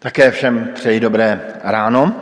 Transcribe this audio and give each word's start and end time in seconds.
Také 0.00 0.30
všem 0.30 0.68
přeji 0.74 1.00
dobré 1.00 1.40
ráno. 1.62 2.16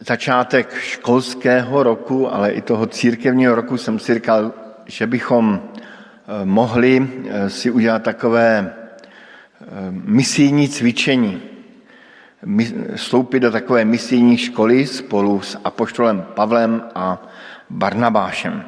Začátek 0.00 0.74
školského 0.74 1.82
roku, 1.82 2.34
ale 2.34 2.50
i 2.50 2.60
toho 2.60 2.86
církevního 2.86 3.54
roku 3.54 3.76
jsem 3.76 3.98
si 3.98 4.14
říkal, 4.14 4.52
že 4.86 5.06
bychom 5.06 5.60
eh, 5.62 6.44
mohli 6.44 7.08
eh, 7.28 7.50
si 7.50 7.70
udělat 7.70 8.02
takové 8.02 8.74
eh, 8.74 9.66
misijní 9.90 10.68
cvičení. 10.68 11.42
Vstoupit 12.94 13.40
do 13.40 13.50
takové 13.50 13.84
misijní 13.84 14.38
školy 14.38 14.86
spolu 14.86 15.40
s 15.40 15.58
apoštolem 15.64 16.24
Pavlem 16.34 16.82
a 16.94 17.22
Barnabášem. 17.70 18.64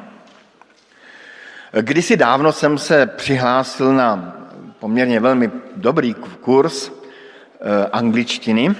Kdysi 1.81 2.17
dávno 2.17 2.51
jsem 2.51 2.77
se 2.77 3.05
přihlásil 3.05 3.93
na 3.93 4.37
poměrně 4.79 5.19
velmi 5.19 5.51
dobrý 5.75 6.13
kurz 6.13 6.91
eh, 6.91 7.89
angličtiny 7.91 8.75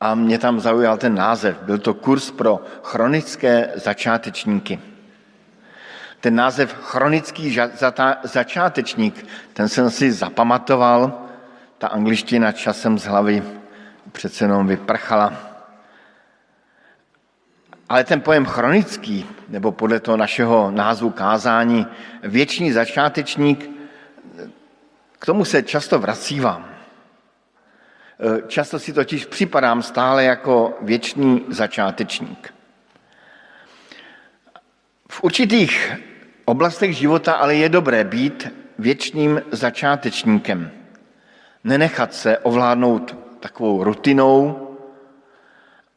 a 0.00 0.14
mě 0.14 0.38
tam 0.38 0.60
zaujal 0.60 0.96
ten 0.96 1.14
název. 1.14 1.62
Byl 1.62 1.78
to 1.78 1.94
kurz 1.94 2.30
pro 2.30 2.60
chronické 2.82 3.72
začátečníky. 3.74 4.80
Ten 6.20 6.34
název 6.34 6.74
chronický 6.74 7.58
začátečník, 8.22 9.26
ten 9.52 9.68
jsem 9.68 9.90
si 9.90 10.12
zapamatoval, 10.12 11.26
ta 11.78 11.88
angličtina 11.88 12.52
časem 12.52 12.98
z 12.98 13.04
hlavy 13.04 13.42
přece 14.12 14.44
jenom 14.44 14.66
vyprchala. 14.66 15.32
Ale 17.88 18.04
ten 18.04 18.20
pojem 18.20 18.44
chronický, 18.44 19.26
nebo 19.48 19.72
podle 19.72 20.00
toho 20.00 20.16
našeho 20.16 20.70
názvu 20.70 21.10
kázání, 21.10 21.86
věčný 22.22 22.72
začátečník, 22.72 23.79
k 25.20 25.26
tomu 25.26 25.44
se 25.44 25.62
často 25.62 25.98
vracívám. 25.98 26.64
E, 26.64 28.48
často 28.48 28.78
si 28.78 28.92
totiž 28.92 29.26
připadám 29.26 29.82
stále 29.82 30.24
jako 30.24 30.78
věčný 30.80 31.44
začátečník. 31.48 32.54
V 35.10 35.22
určitých 35.22 35.92
oblastech 36.44 36.96
života 36.96 37.32
ale 37.32 37.54
je 37.54 37.68
dobré 37.68 38.04
být 38.04 38.48
věčným 38.78 39.42
začátečníkem. 39.50 40.70
Nenechat 41.64 42.14
se 42.14 42.38
ovládnout 42.38 43.16
takovou 43.40 43.84
rutinou 43.84 44.66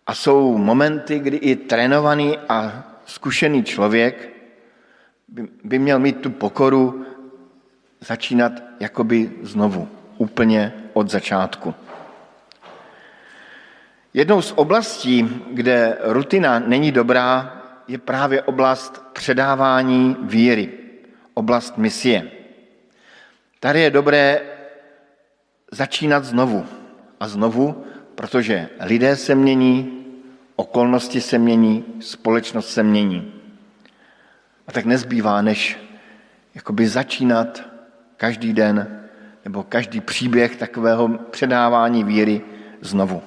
a 0.07 0.15
jsou 0.15 0.57
momenty, 0.57 1.19
kdy 1.19 1.37
i 1.37 1.55
trénovaný 1.55 2.37
a 2.49 2.83
zkušený 3.05 3.63
člověk 3.63 4.29
by, 5.27 5.47
by 5.63 5.79
měl 5.79 5.99
mít 5.99 6.21
tu 6.21 6.29
pokoru 6.29 7.05
začínat 7.99 8.53
jakoby 8.83 9.31
znovu, 9.41 9.87
úplně 10.17 10.73
od 10.93 11.09
začátku. 11.09 11.73
Jednou 14.13 14.41
z 14.41 14.51
oblastí, 14.55 15.29
kde 15.51 15.97
rutina 16.03 16.59
není 16.59 16.91
dobrá, 16.91 17.61
je 17.87 17.97
právě 17.97 18.41
oblast 18.41 19.03
předávání 19.13 20.17
víry, 20.21 20.69
oblast 21.33 21.77
misie. 21.77 22.31
Tady 23.59 23.81
je 23.81 23.89
dobré 23.89 24.41
začínat 25.71 26.25
znovu 26.25 26.65
a 27.19 27.27
znovu, 27.27 27.85
protože 28.15 28.69
lidé 28.79 29.15
se 29.15 29.35
mění, 29.35 30.05
okolnosti 30.55 31.21
se 31.21 31.37
mění, 31.37 31.85
společnost 31.99 32.69
se 32.69 32.83
mění. 32.83 33.33
A 34.67 34.71
tak 34.71 34.85
nezbývá, 34.85 35.41
než 35.41 35.79
jakoby 36.55 36.87
začínat 36.87 37.72
každý 38.23 38.53
den 38.53 38.87
nebo 39.45 39.63
každý 39.63 40.01
příběh 40.01 40.55
takového 40.55 41.07
předávání 41.07 42.03
víry 42.03 42.41
znovu. 42.81 43.21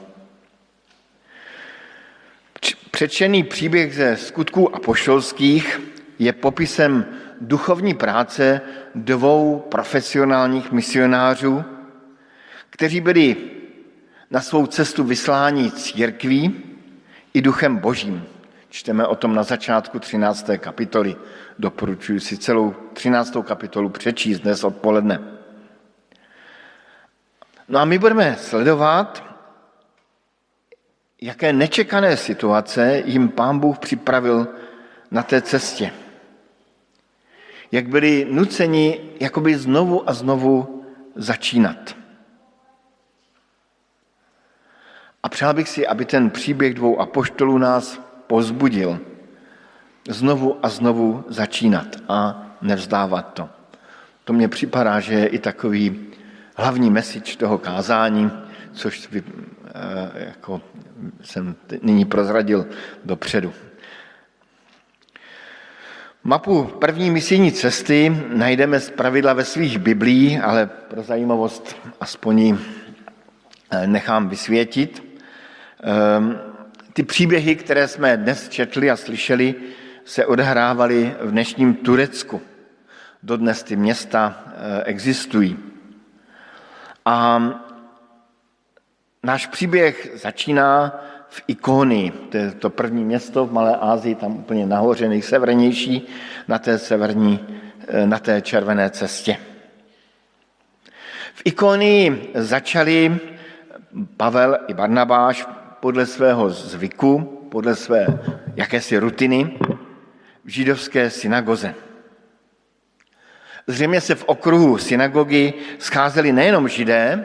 Přečený 2.90 3.44
příběh 3.44 3.94
ze 3.94 4.16
skutků 4.16 4.76
apoštolských 4.76 5.80
je 6.18 6.32
popisem 6.32 7.04
duchovní 7.40 7.94
práce 7.94 8.60
dvou 8.94 9.58
profesionálních 9.68 10.72
misionářů, 10.72 11.64
kteří 12.70 13.00
byli 13.00 13.36
na 14.30 14.40
svou 14.40 14.66
cestu 14.66 15.04
vyslání 15.04 15.70
církví 15.70 16.62
i 17.34 17.42
duchem 17.42 17.76
božím. 17.76 18.24
Čteme 18.68 19.06
o 19.06 19.16
tom 19.16 19.34
na 19.34 19.42
začátku 19.42 19.98
13. 19.98 20.50
kapitoly. 20.58 21.16
Doporučuji 21.58 22.20
si 22.20 22.38
celou 22.38 22.74
13. 22.92 23.36
kapitolu 23.44 23.88
přečíst 23.88 24.40
dnes 24.40 24.64
odpoledne. 24.64 25.20
No 27.68 27.78
a 27.78 27.84
my 27.84 27.98
budeme 27.98 28.36
sledovat, 28.36 29.24
jaké 31.20 31.52
nečekané 31.52 32.16
situace 32.16 33.02
jim 33.04 33.28
pán 33.28 33.58
Bůh 33.58 33.78
připravil 33.78 34.48
na 35.10 35.22
té 35.22 35.42
cestě. 35.42 35.92
Jak 37.72 37.88
byli 37.88 38.26
nuceni 38.30 39.00
jakoby 39.20 39.58
znovu 39.58 40.10
a 40.10 40.12
znovu 40.12 40.84
začínat. 41.14 41.96
A 45.22 45.28
přál 45.28 45.54
bych 45.54 45.68
si, 45.68 45.86
aby 45.86 46.04
ten 46.04 46.30
příběh 46.30 46.74
dvou 46.74 47.00
apoštolů 47.00 47.58
nás 47.58 48.05
pozbudil 48.26 49.00
znovu 50.08 50.58
a 50.62 50.68
znovu 50.68 51.24
začínat 51.28 51.86
a 52.08 52.46
nevzdávat 52.62 53.32
to. 53.34 53.48
To 54.24 54.32
mně 54.32 54.48
připadá, 54.48 55.00
že 55.00 55.14
je 55.14 55.26
i 55.26 55.38
takový 55.38 56.06
hlavní 56.56 56.90
message 56.90 57.36
toho 57.36 57.58
kázání, 57.58 58.30
což 58.72 59.08
vy, 59.10 59.22
eh, 59.66 60.24
jako 60.26 60.60
jsem 61.22 61.56
nyní 61.82 62.04
prozradil 62.04 62.66
dopředu. 63.04 63.52
Mapu 66.24 66.64
první 66.64 67.10
misijní 67.10 67.52
cesty 67.52 68.22
najdeme 68.34 68.80
z 68.80 68.90
pravidla 68.90 69.32
ve 69.32 69.44
svých 69.44 69.78
biblích, 69.78 70.44
ale 70.44 70.66
pro 70.66 71.02
zajímavost 71.02 71.76
aspoň 72.00 72.38
ji 72.38 72.58
eh, 73.70 73.86
nechám 73.86 74.28
vysvětit. 74.28 75.18
Ty 76.96 77.02
příběhy, 77.02 77.56
které 77.56 77.88
jsme 77.88 78.16
dnes 78.16 78.48
četli 78.48 78.90
a 78.90 78.96
slyšeli, 78.96 79.54
se 80.04 80.26
odehrávaly 80.26 81.16
v 81.20 81.30
dnešním 81.30 81.74
Turecku. 81.74 82.42
Dodnes 83.22 83.62
ty 83.62 83.76
města 83.76 84.44
eh, 84.46 84.82
existují. 84.84 85.58
A 87.04 87.42
náš 89.22 89.46
příběh 89.46 90.10
začíná 90.14 91.00
v 91.28 91.42
Ikony, 91.46 92.12
to 92.30 92.36
je 92.36 92.50
to 92.50 92.70
první 92.70 93.04
město 93.04 93.46
v 93.46 93.52
Malé 93.52 93.76
Ázii, 93.76 94.14
tam 94.14 94.36
úplně 94.36 94.66
nahoře, 94.66 95.08
nejsevernější, 95.08 96.08
na 96.48 96.58
té 96.58 96.78
severní, 96.78 97.46
eh, 97.88 98.06
na 98.06 98.18
té 98.18 98.40
červené 98.40 98.90
cestě. 98.90 99.36
V 101.34 101.42
Ikonii 101.44 102.32
začali 102.34 103.18
Pavel 104.16 104.58
i 104.68 104.74
Barnabáš 104.74 105.46
podle 105.80 106.06
svého 106.06 106.50
zvyku, 106.50 107.18
podle 107.50 107.76
své 107.76 108.06
jakési 108.56 108.98
rutiny 108.98 109.58
v 110.44 110.48
židovské 110.48 111.10
synagoze. 111.10 111.74
Zřejmě 113.66 114.00
se 114.00 114.14
v 114.14 114.24
okruhu 114.24 114.78
synagogy 114.78 115.52
scházeli 115.78 116.32
nejenom 116.32 116.68
židé, 116.68 117.24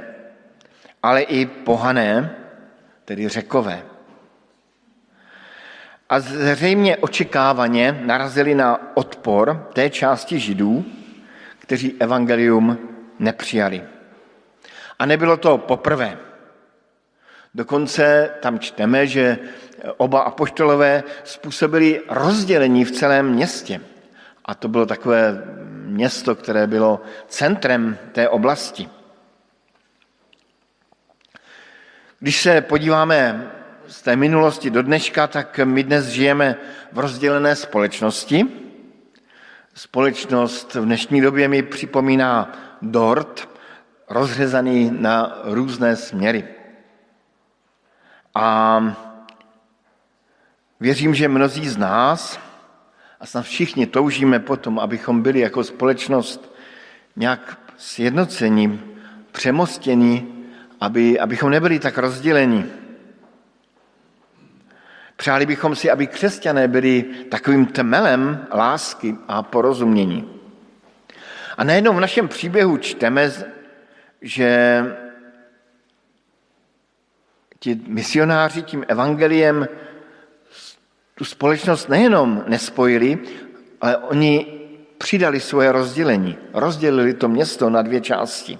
ale 1.03 1.21
i 1.21 1.45
pohané, 1.45 2.35
tedy 3.05 3.27
řekové. 3.27 3.83
A 6.09 6.19
zřejmě 6.19 6.97
očekávaně 6.97 8.01
narazili 8.05 8.55
na 8.55 8.97
odpor 8.97 9.69
té 9.73 9.89
části 9.89 10.39
židů, 10.39 10.85
kteří 11.59 11.95
evangelium 11.99 12.77
nepřijali. 13.19 13.83
A 14.99 15.05
nebylo 15.05 15.37
to 15.37 15.57
poprvé. 15.57 16.30
Dokonce 17.55 18.29
tam 18.39 18.59
čteme, 18.59 19.07
že 19.07 19.39
oba 19.97 20.19
apoštolové 20.21 21.03
způsobili 21.23 22.01
rozdělení 22.09 22.85
v 22.85 22.91
celém 22.91 23.29
městě. 23.29 23.81
A 24.45 24.55
to 24.55 24.67
bylo 24.67 24.85
takové 24.85 25.43
město, 25.85 26.35
které 26.35 26.67
bylo 26.67 27.01
centrem 27.27 27.97
té 28.11 28.29
oblasti. 28.29 28.89
Když 32.19 32.41
se 32.41 32.61
podíváme 32.61 33.51
z 33.87 34.01
té 34.01 34.15
minulosti 34.15 34.69
do 34.69 34.81
dneška, 34.81 35.27
tak 35.27 35.59
my 35.63 35.83
dnes 35.83 36.05
žijeme 36.05 36.55
v 36.91 36.99
rozdělené 36.99 37.55
společnosti. 37.55 38.45
Společnost 39.73 40.75
v 40.75 40.85
dnešní 40.85 41.21
době 41.21 41.47
mi 41.47 41.63
připomíná 41.63 42.53
dort, 42.81 43.49
rozřezaný 44.09 44.91
na 44.99 45.39
různé 45.43 45.95
směry. 45.95 46.60
A 48.35 48.95
věřím, 50.79 51.15
že 51.15 51.27
mnozí 51.27 51.69
z 51.69 51.77
nás, 51.77 52.39
a 53.19 53.25
snad 53.25 53.45
všichni 53.45 53.85
toužíme 53.85 54.39
potom, 54.39 54.79
abychom 54.79 55.21
byli 55.21 55.39
jako 55.39 55.63
společnost 55.63 56.55
nějak 57.15 57.57
sjednocení, 57.77 58.81
přemostěni, 59.31 60.27
aby, 60.81 61.19
abychom 61.19 61.49
nebyli 61.49 61.79
tak 61.79 61.97
rozděleni. 61.97 62.65
Přáli 65.15 65.45
bychom 65.45 65.75
si, 65.75 65.91
aby 65.91 66.07
křesťané 66.07 66.67
byli 66.67 67.03
takovým 67.29 67.65
tmelem 67.65 68.47
lásky 68.53 69.15
a 69.27 69.43
porozumění. 69.43 70.29
A 71.57 71.63
najednou 71.63 71.93
v 71.93 71.99
našem 71.99 72.27
příběhu 72.27 72.77
čteme, 72.77 73.31
že 74.21 74.83
ti 77.63 77.79
misionáři 77.87 78.61
tím 78.61 78.85
evangeliem 78.87 79.67
tu 81.15 81.25
společnost 81.25 81.89
nejenom 81.89 82.43
nespojili, 82.47 83.19
ale 83.81 83.97
oni 83.97 84.45
přidali 84.97 85.39
svoje 85.39 85.71
rozdělení. 85.71 86.37
Rozdělili 86.53 87.13
to 87.13 87.27
město 87.27 87.69
na 87.69 87.81
dvě 87.81 88.01
části. 88.01 88.59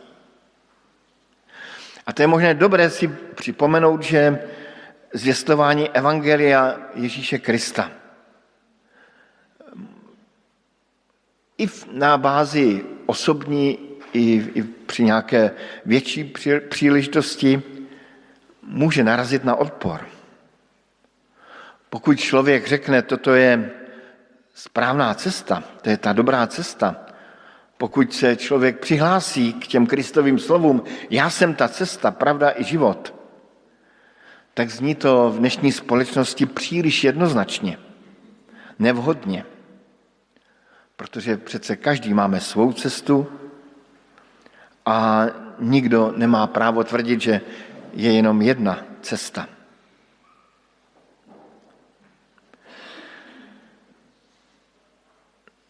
A 2.05 2.13
to 2.13 2.21
je 2.21 2.27
možné 2.27 2.53
dobré 2.53 2.89
si 2.89 3.07
připomenout, 3.35 4.03
že 4.03 4.39
zvěstování 5.13 5.89
Evangelia 5.89 6.77
Ježíše 6.95 7.39
Krista 7.39 7.91
i 11.57 11.67
na 11.91 12.17
bázi 12.17 12.85
osobní, 13.05 13.79
i, 14.13 14.49
i 14.55 14.63
při 14.63 15.03
nějaké 15.03 15.51
větší 15.85 16.33
příležitosti 16.69 17.61
může 18.63 19.03
narazit 19.03 19.43
na 19.43 19.55
odpor. 19.55 20.07
Pokud 21.89 22.19
člověk 22.19 22.67
řekne, 22.67 23.01
toto 23.01 23.33
je 23.33 23.71
správná 24.53 25.13
cesta, 25.13 25.63
to 25.81 25.89
je 25.89 25.97
ta 25.97 26.13
dobrá 26.13 26.47
cesta, 26.47 26.95
pokud 27.77 28.13
se 28.13 28.35
člověk 28.35 28.79
přihlásí 28.79 29.53
k 29.53 29.67
těm 29.67 29.87
Kristovým 29.87 30.39
slovům, 30.39 30.83
já 31.09 31.29
jsem 31.29 31.53
ta 31.53 31.67
cesta, 31.67 32.11
pravda 32.11 32.53
i 32.55 32.63
život, 32.63 33.13
tak 34.53 34.69
zní 34.69 34.95
to 34.95 35.29
v 35.29 35.39
dnešní 35.39 35.71
společnosti 35.71 36.45
příliš 36.45 37.03
jednoznačně, 37.03 37.77
nevhodně. 38.79 39.45
Protože 40.95 41.37
přece 41.37 41.75
každý 41.75 42.13
máme 42.13 42.39
svou 42.39 42.73
cestu 42.73 43.27
a 44.85 45.25
nikdo 45.59 46.13
nemá 46.15 46.47
právo 46.47 46.83
tvrdit, 46.83 47.21
že 47.21 47.41
je 47.93 48.11
jenom 48.11 48.41
jedna 48.41 48.85
cesta. 49.01 49.47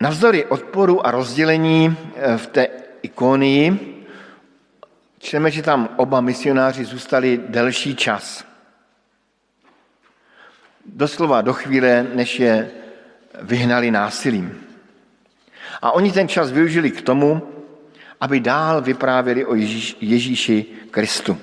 Navzdory 0.01 0.45
odporu 0.45 1.07
a 1.07 1.11
rozdělení 1.11 1.97
eh, 2.15 2.37
v 2.37 2.47
té 2.47 2.67
ikonii 3.01 3.87
čteme, 5.19 5.51
že 5.51 5.61
tam 5.61 5.89
oba 5.95 6.21
misionáři 6.21 6.85
zůstali 6.85 7.41
delší 7.47 7.95
čas. 7.95 8.45
Doslova 10.85 11.41
do 11.41 11.53
chvíle, 11.53 12.07
než 12.13 12.39
je 12.39 12.71
vyhnali 13.41 13.91
násilím. 13.91 14.63
A 15.81 15.91
oni 15.91 16.11
ten 16.11 16.27
čas 16.27 16.51
využili 16.51 16.91
k 16.91 17.01
tomu, 17.01 17.41
aby 18.21 18.39
dál 18.39 18.81
vyprávěli 18.81 19.45
o 19.45 19.55
Ježíš, 19.55 19.97
Ježíši 20.01 20.65
Kristu. 20.91 21.37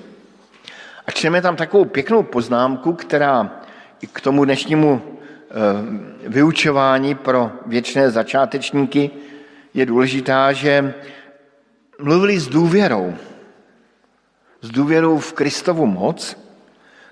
A 1.09 1.11
čteme 1.11 1.41
tam 1.41 1.55
takovou 1.55 1.85
pěknou 1.85 2.23
poznámku, 2.23 2.93
která 2.93 3.61
i 4.01 4.07
k 4.07 4.21
tomu 4.21 4.45
dnešnímu 4.45 5.01
eh, 5.01 6.29
vyučování 6.29 7.15
pro 7.15 7.51
věčné 7.65 8.11
začátečníky 8.11 9.11
je 9.73 9.85
důležitá, 9.85 10.53
že 10.53 10.93
mluvili 11.99 12.39
s 12.39 12.47
důvěrou. 12.47 13.15
S 14.61 14.69
důvěrou 14.69 15.17
v 15.17 15.33
Kristovu 15.33 15.85
moc, 15.85 16.37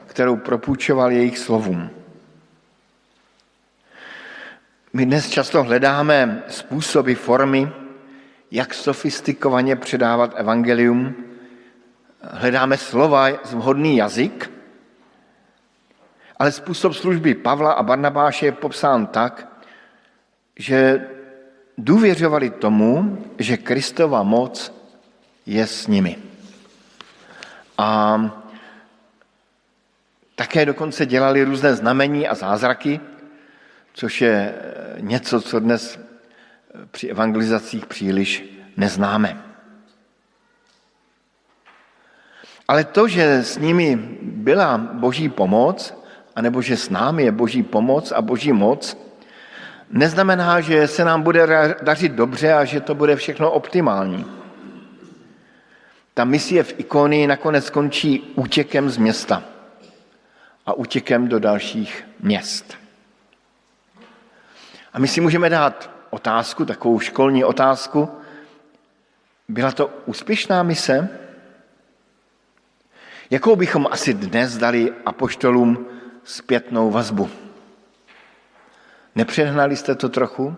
kterou 0.05 0.35
propůjčoval 0.35 1.11
jejich 1.11 1.37
slovům. 1.37 1.89
My 4.93 5.05
dnes 5.05 5.29
často 5.29 5.63
hledáme 5.63 6.43
způsoby, 6.47 7.13
formy, 7.13 7.71
jak 8.51 8.73
sofistikovaně 8.73 9.75
předávat 9.75 10.33
evangelium, 10.35 11.26
hledáme 12.21 12.77
slova, 12.77 13.29
vhodný 13.51 13.97
jazyk, 13.97 14.51
ale 16.37 16.51
způsob 16.51 16.93
služby 16.93 17.33
Pavla 17.35 17.71
a 17.71 17.83
Barnabáše 17.83 18.45
je 18.45 18.51
popsán 18.51 19.07
tak, 19.07 19.63
že 20.59 21.07
důvěřovali 21.77 22.49
tomu, 22.49 23.17
že 23.37 23.57
Kristova 23.57 24.23
moc 24.23 24.73
je 25.45 25.67
s 25.67 25.87
nimi. 25.87 26.17
A 27.77 28.19
také 30.35 30.65
dokonce 30.65 31.05
dělali 31.05 31.43
různé 31.43 31.75
znamení 31.75 32.27
a 32.27 32.35
zázraky, 32.35 32.99
což 33.93 34.21
je 34.21 34.55
něco, 34.99 35.41
co 35.41 35.59
dnes 35.59 35.99
při 36.91 37.07
evangelizacích 37.07 37.85
příliš 37.85 38.43
neznáme. 38.77 39.46
Ale 42.67 42.83
to, 42.83 43.07
že 43.07 43.43
s 43.43 43.57
nimi 43.57 43.95
byla 44.21 44.77
boží 44.77 45.29
pomoc, 45.29 45.93
anebo 46.35 46.61
že 46.61 46.77
s 46.77 46.89
námi 46.89 47.23
je 47.23 47.31
boží 47.31 47.63
pomoc 47.63 48.11
a 48.11 48.21
boží 48.21 48.51
moc, 48.51 48.97
neznamená, 49.91 50.61
že 50.61 50.87
se 50.87 51.05
nám 51.05 51.21
bude 51.21 51.47
dařit 51.81 52.11
dobře 52.11 52.53
a 52.53 52.65
že 52.65 52.81
to 52.81 52.95
bude 52.95 53.15
všechno 53.15 53.51
optimální. 53.51 54.25
Ta 56.13 56.25
misie 56.25 56.63
v 56.63 56.79
ikonii 56.79 57.27
nakonec 57.27 57.65
skončí 57.65 58.33
útěkem 58.35 58.89
z 58.89 58.97
města 58.97 59.43
a 60.65 60.73
útěkem 60.73 61.27
do 61.27 61.39
dalších 61.39 62.07
měst. 62.19 62.77
A 64.93 64.99
my 64.99 65.07
si 65.07 65.21
můžeme 65.21 65.49
dát 65.49 65.89
otázku, 66.09 66.65
takovou 66.65 66.99
školní 66.99 67.43
otázku. 67.43 68.09
Byla 69.47 69.71
to 69.71 69.89
úspěšná 70.05 70.63
mise? 70.63 71.09
Jakou 73.29 73.55
bychom 73.55 73.87
asi 73.91 74.13
dnes 74.13 74.57
dali 74.57 74.93
apoštolům 75.05 75.87
zpětnou 76.23 76.91
vazbu? 76.91 77.29
Nepřehnali 79.15 79.75
jste 79.75 79.95
to 79.95 80.09
trochu? 80.09 80.55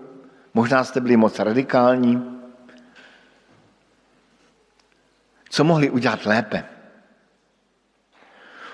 Možná 0.53 0.83
jste 0.83 1.01
byli 1.01 1.17
moc 1.17 1.39
radikální? 1.39 2.39
Co 5.49 5.63
mohli 5.63 5.89
udělat 5.89 6.25
lépe? 6.25 6.63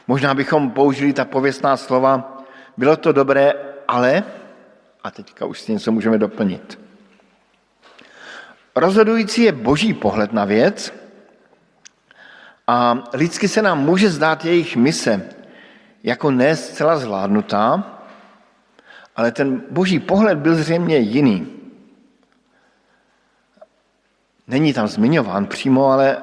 Možná 0.08 0.34
bychom 0.34 0.72
použili 0.72 1.14
ta 1.14 1.26
pověstná 1.26 1.78
slova, 1.78 2.44
bylo 2.78 2.98
to 2.98 3.12
dobré, 3.12 3.54
ale, 3.88 4.24
a 5.04 5.12
teďka 5.12 5.46
už 5.46 5.60
si 5.60 5.74
něco 5.74 5.92
můžeme 5.92 6.18
doplnit. 6.18 6.80
Rozhodující 8.76 9.42
je 9.42 9.52
boží 9.52 9.94
pohled 9.94 10.34
na 10.34 10.46
věc, 10.46 10.94
a 12.68 13.04
lidsky 13.14 13.48
se 13.48 13.62
nám 13.62 13.80
může 13.80 14.10
zdát 14.10 14.46
jejich 14.46 14.76
mise 14.76 15.30
jako 16.04 16.32
ne 16.32 16.56
zcela 16.56 16.98
zvládnutá, 16.98 17.84
ale 19.16 19.32
ten 19.32 19.64
boží 19.70 20.00
pohled 20.00 20.38
byl 20.38 20.56
zřejmě 20.56 20.98
jiný. 20.98 21.48
Není 24.48 24.74
tam 24.74 24.88
zmiňován 24.88 25.46
přímo, 25.46 25.90
ale, 25.90 26.18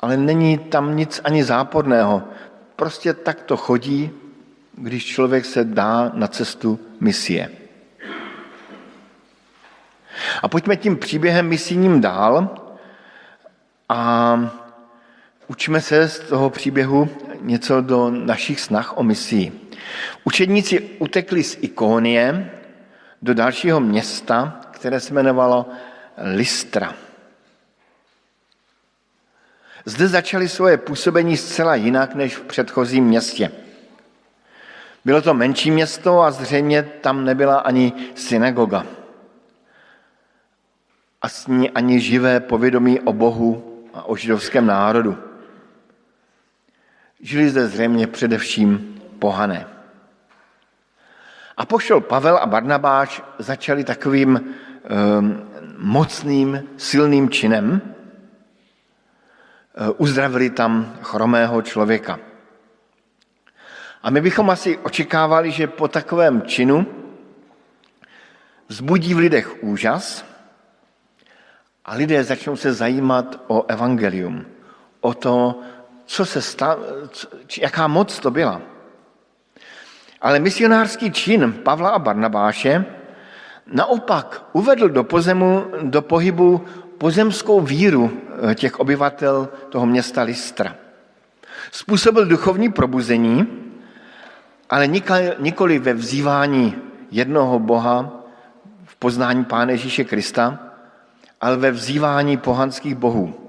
ale 0.00 0.16
není 0.16 0.58
tam 0.58 0.96
nic 0.96 1.20
ani 1.24 1.44
záporného. 1.44 2.22
Prostě 2.76 3.14
tak 3.14 3.42
to 3.42 3.56
chodí, 3.56 4.10
když 4.72 5.06
člověk 5.06 5.44
se 5.44 5.64
dá 5.64 6.10
na 6.14 6.26
cestu 6.28 6.80
misie. 7.00 7.50
A 10.42 10.48
pojďme 10.48 10.76
tím 10.76 10.96
příběhem 10.96 11.48
misijním 11.48 12.00
dál 12.00 12.48
a 13.88 14.38
Učme 15.46 15.80
se 15.80 16.08
z 16.08 16.18
toho 16.18 16.50
příběhu 16.50 17.08
něco 17.40 17.80
do 17.80 18.10
našich 18.10 18.60
snah 18.60 18.98
o 18.98 19.02
misii. 19.02 19.70
Učedníci 20.24 20.80
utekli 20.98 21.42
z 21.42 21.58
Ikónie 21.60 22.50
do 23.22 23.34
dalšího 23.34 23.80
města, 23.80 24.60
které 24.70 25.00
se 25.00 25.12
jmenovalo 25.12 25.68
Listra. 26.34 26.94
Zde 29.84 30.08
začali 30.08 30.48
svoje 30.48 30.76
působení 30.76 31.36
zcela 31.36 31.74
jinak 31.74 32.14
než 32.14 32.36
v 32.36 32.42
předchozím 32.42 33.04
městě. 33.04 33.50
Bylo 35.04 35.22
to 35.22 35.34
menší 35.34 35.70
město 35.70 36.20
a 36.20 36.30
zřejmě 36.30 36.82
tam 36.82 37.24
nebyla 37.24 37.58
ani 37.58 37.92
synagoga. 38.14 38.86
A 41.22 41.28
s 41.28 41.46
ní 41.46 41.70
ani 41.70 42.00
živé 42.00 42.40
povědomí 42.40 43.00
o 43.00 43.12
Bohu 43.12 43.80
a 43.94 44.02
o 44.02 44.16
židovském 44.16 44.66
národu. 44.66 45.33
Žili 47.20 47.50
zde 47.50 47.68
zřejmě 47.68 48.06
především 48.06 49.00
pohané. 49.18 49.66
A 51.56 51.66
pošel 51.66 52.00
Pavel 52.00 52.36
a 52.36 52.46
Barnabáš 52.46 53.22
začali 53.38 53.84
takovým 53.84 54.40
um, 54.40 55.50
mocným, 55.78 56.62
silným 56.76 57.30
činem, 57.30 57.94
uzdravili 59.96 60.50
tam 60.50 60.96
chromého 61.02 61.62
člověka. 61.62 62.18
A 64.02 64.10
my 64.10 64.20
bychom 64.20 64.50
asi 64.50 64.78
očekávali, 64.78 65.50
že 65.50 65.66
po 65.66 65.88
takovém 65.88 66.42
činu 66.42 66.86
vzbudí 68.68 69.14
v 69.14 69.18
lidech 69.18 69.62
úžas 69.62 70.24
a 71.84 71.94
lidé 71.94 72.24
začnou 72.24 72.56
se 72.56 72.72
zajímat 72.72 73.40
o 73.46 73.64
evangelium, 73.68 74.46
o 75.00 75.14
to, 75.14 75.60
co 76.06 76.26
se 76.26 76.42
stalo, 76.42 76.78
jaká 77.60 77.86
moc 77.86 78.18
to 78.18 78.30
byla. 78.30 78.60
Ale 80.20 80.38
misionářský 80.38 81.10
čin 81.10 81.52
Pavla 81.52 81.90
a 81.90 81.98
Barnabáše 81.98 82.84
naopak 83.66 84.44
uvedl 84.52 84.88
do 84.88 85.04
pozemu, 85.04 85.64
do 85.82 86.02
pohybu 86.02 86.64
pozemskou 86.98 87.60
víru 87.60 88.10
eh, 88.50 88.54
těch 88.54 88.80
obyvatel 88.80 89.48
toho 89.68 89.86
města 89.86 90.22
Listra. 90.22 90.76
Způsobil 91.72 92.26
duchovní 92.26 92.72
probuzení, 92.72 93.46
ale 94.70 94.86
nikoli 95.38 95.78
ve 95.78 95.94
vzývání 95.94 96.76
jednoho 97.10 97.58
Boha 97.58 98.12
v 98.84 98.96
poznání 98.96 99.44
Pána 99.44 99.70
Ježíše 99.70 100.04
Krista, 100.04 100.58
ale 101.40 101.56
ve 101.56 101.70
vzývání 101.70 102.36
pohanských 102.36 102.94
bohů. 102.94 103.43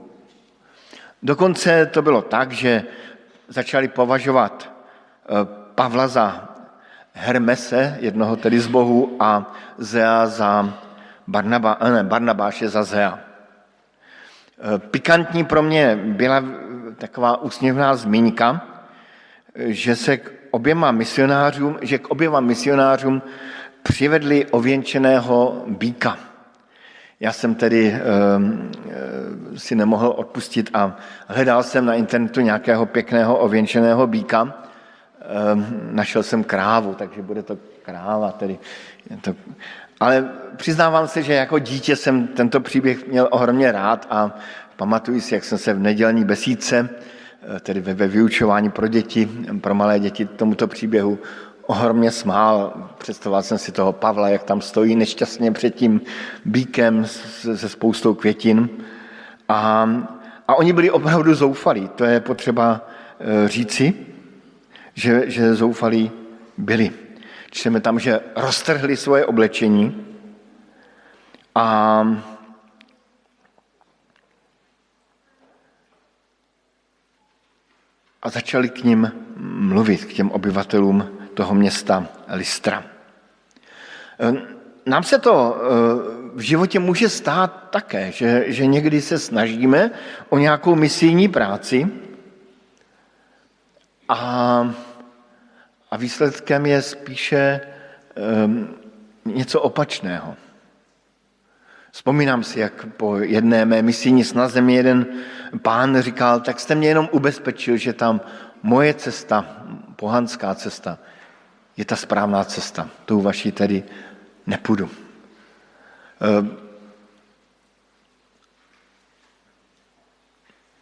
Dokonce 1.26 1.86
to 1.86 2.02
bylo 2.02 2.22
tak, 2.22 2.52
že 2.52 2.84
začali 3.48 3.88
považovat 3.88 4.70
eh, 4.70 5.34
Pavla 5.76 6.08
za 6.08 6.50
Hermese, 7.14 7.98
jednoho 8.00 8.36
tedy 8.36 8.60
z 8.60 8.68
bohů, 8.68 9.18
a 9.20 9.54
Zea 9.78 10.28
za 10.28 10.74
Barnaba, 11.28 11.78
eh, 11.82 11.92
ne, 11.92 12.04
Barnabáše 12.04 12.70
za 12.70 12.84
Zea. 12.84 13.20
Eh, 13.20 14.78
pikantní 14.78 15.46
pro 15.46 15.64
mě 15.64 15.96
byla 15.96 16.44
taková 16.98 17.42
úsměvná 17.42 17.96
zmínka, 17.96 18.62
že 19.56 19.96
se 19.96 20.18
k 20.18 20.32
oběma 20.52 20.92
misionářům, 20.92 21.78
že 21.82 21.98
k 21.98 22.08
oběma 22.08 22.40
misionářům 22.40 23.22
přivedli 23.84 24.46
ověnčeného 24.46 25.64
býka. 25.68 26.18
Já 27.20 27.32
jsem 27.32 27.56
tedy 27.56 27.88
e, 27.88 27.96
e, 27.96 29.60
si 29.60 29.76
nemohl 29.76 30.14
odpustit 30.18 30.70
a 30.74 30.98
hledal 31.28 31.64
jsem 31.64 31.86
na 31.86 31.94
internetu 31.94 32.42
nějakého 32.42 32.86
pěkného 32.86 33.38
ověnčeného 33.38 34.08
býka. 34.08 34.54
E, 34.54 35.26
našel 35.92 36.24
jsem 36.24 36.44
krávu, 36.44 36.94
takže 36.94 37.22
bude 37.22 37.44
to 37.44 37.58
kráva. 37.82 38.32
Tedy. 38.32 38.60
Ale 40.00 40.30
přiznávám 40.56 41.08
se, 41.08 41.24
že 41.24 41.34
jako 41.34 41.60
dítě 41.60 41.96
jsem 41.96 42.28
tento 42.28 42.60
příběh 42.60 43.08
měl 43.08 43.28
ohromně 43.32 43.72
rád 43.72 44.08
a 44.10 44.36
pamatuju 44.76 45.22
si, 45.22 45.34
jak 45.36 45.44
jsem 45.44 45.58
se 45.58 45.74
v 45.74 45.80
nedělní 45.80 46.26
besídce, 46.26 46.90
tedy 47.62 47.82
ve 47.82 48.08
vyučování 48.08 48.72
pro 48.72 48.88
děti, 48.88 49.30
pro 49.62 49.76
malé 49.76 50.00
děti, 50.00 50.26
tomuto 50.26 50.68
příběhu 50.68 51.20
ohromně 51.66 52.12
smál. 52.12 52.74
Představoval 52.98 53.44
jsem 53.44 53.58
si 53.58 53.72
toho 53.72 53.94
Pavla, 53.94 54.30
jak 54.30 54.44
tam 54.44 54.62
stojí 54.62 54.96
nešťastně 54.96 55.52
před 55.52 55.76
tím 55.76 56.02
bíkem 56.46 57.06
se 57.56 57.70
spoustou 57.70 58.14
květin. 58.14 58.70
A, 59.50 59.90
a 60.48 60.56
oni 60.56 60.74
byli 60.74 60.92
opravdu 60.92 61.36
zoufalí. 61.36 61.90
To 61.96 62.06
je 62.06 62.20
potřeba 62.20 62.88
e, 63.20 63.48
říci, 63.48 63.94
že, 64.94 65.24
že 65.26 65.56
zoufalí 65.56 66.12
byli. 66.58 66.92
Čteme 67.52 67.82
tam, 67.82 68.00
že 68.00 68.20
roztrhli 68.36 68.98
svoje 68.98 69.26
oblečení 69.26 70.06
a 71.56 72.08
a 78.22 78.30
začali 78.30 78.70
k 78.70 78.84
ním 78.84 79.12
mluvit, 79.38 80.06
k 80.06 80.14
těm 80.14 80.32
obyvatelům 80.32 81.15
toho 81.36 81.56
města 81.56 82.08
Listra. 82.28 82.84
Ehm, 84.20 84.42
nám 84.86 85.04
se 85.04 85.20
to 85.20 85.56
ehm, 85.56 86.26
v 86.36 86.40
životě 86.40 86.80
může 86.80 87.10
stát 87.10 87.68
také, 87.70 88.12
že, 88.12 88.44
že 88.48 88.66
někdy 88.66 89.02
se 89.02 89.20
snažíme 89.20 89.92
o 90.30 90.38
nějakou 90.38 90.76
misijní 90.76 91.28
práci 91.28 91.88
a, 94.10 94.20
a 95.92 95.98
výsledkem 95.98 96.66
je 96.66 96.82
spíše 96.82 97.62
um, 98.46 98.76
něco 99.26 99.62
opačného. 99.62 100.36
Vzpomínám 101.92 102.44
si, 102.44 102.60
jak 102.60 102.86
po 102.86 103.18
jedné 103.18 103.66
mé 103.66 103.82
misijní 103.82 104.24
snaze 104.24 104.62
mi 104.62 104.76
jeden 104.76 105.08
pán 105.62 106.02
říkal, 106.02 106.40
tak 106.40 106.60
jste 106.60 106.76
mě 106.76 106.88
jenom 106.88 107.10
ubezpečil, 107.12 107.78
že 107.78 107.94
tam 107.94 108.22
moje 108.64 108.94
cesta, 108.94 109.46
pohanská 109.96 110.56
cesta, 110.56 110.98
je 111.78 111.86
ta 111.86 111.96
správná 111.96 112.44
cesta. 112.44 112.90
Tou 113.06 113.22
vaší 113.22 113.52
tedy 113.52 113.84
nepůjdu. 114.48 114.90
Ehm, 116.22 116.58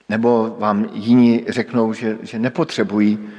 nebo 0.10 0.56
vám 0.60 0.90
jiní 0.94 1.46
řeknou, 1.50 1.94
že, 1.94 2.18
že 2.22 2.40
nepotřebují 2.40 3.30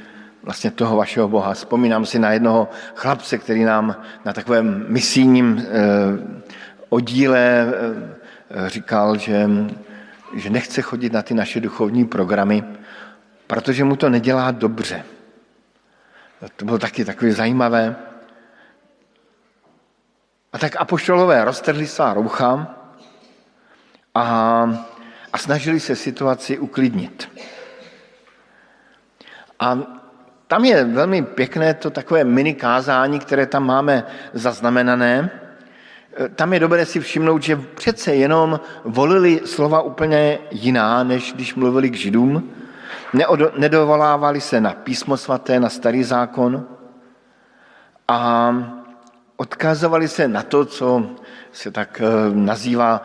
vlastně 0.43 0.71
toho 0.71 0.97
vašeho 0.97 1.27
Boha. 1.27 1.53
Vzpomínám 1.53 2.05
si 2.05 2.19
na 2.19 2.31
jednoho 2.31 2.69
chlapce, 2.95 3.37
který 3.37 3.63
nám 3.63 3.95
na 4.25 4.33
takovém 4.33 4.85
misijním 4.87 5.65
ehm, 5.69 6.43
oddíle 6.89 7.67
ehm, 7.67 8.15
říkal, 8.67 9.17
že, 9.17 9.49
že 10.33 10.49
nechce 10.49 10.81
chodit 10.81 11.13
na 11.13 11.21
ty 11.21 11.33
naše 11.33 11.59
duchovní 11.59 12.05
programy, 12.05 12.63
protože 13.47 13.83
mu 13.83 13.95
to 13.95 14.09
nedělá 14.09 14.51
dobře. 14.51 15.03
To 16.55 16.65
bylo 16.65 16.79
taky 16.79 17.05
takové 17.05 17.31
zajímavé. 17.31 17.95
A 20.53 20.57
tak 20.57 20.75
apoštolové 20.75 21.45
roztrhli 21.45 21.87
svá 21.87 22.13
roucha 22.13 22.75
a, 24.15 24.23
a 25.33 25.37
snažili 25.37 25.79
se 25.79 25.95
situaci 25.95 26.57
uklidnit. 26.57 27.29
A 29.59 29.79
tam 30.47 30.65
je 30.65 30.83
velmi 30.83 31.21
pěkné 31.21 31.73
to 31.73 31.89
takové 31.89 32.23
mini 32.23 32.53
kázání, 32.53 33.19
které 33.19 33.45
tam 33.45 33.65
máme 33.65 34.03
zaznamenané. 34.33 35.29
Tam 36.35 36.53
je 36.53 36.59
dobré 36.59 36.85
si 36.85 36.99
všimnout, 36.99 37.43
že 37.43 37.55
přece 37.55 38.15
jenom 38.15 38.59
volili 38.83 39.41
slova 39.45 39.81
úplně 39.81 40.39
jiná, 40.51 41.03
než 41.03 41.33
když 41.33 41.55
mluvili 41.55 41.89
k 41.89 41.95
židům 41.95 42.55
nedovolávali 43.57 44.41
se 44.41 44.61
na 44.61 44.73
písmo 44.73 45.17
svaté, 45.17 45.59
na 45.59 45.69
starý 45.69 46.03
zákon 46.03 46.65
a 48.07 48.53
odkazovali 49.37 50.07
se 50.07 50.27
na 50.27 50.41
to, 50.43 50.65
co 50.65 51.09
se 51.51 51.71
tak 51.71 52.01
eh, 52.01 52.35
nazývá 52.35 53.01